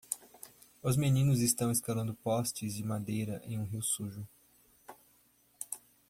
[0.81, 4.25] Os meninos estão escalando postes de madeira em um rio sujo.